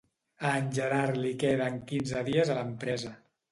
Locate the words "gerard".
0.77-1.19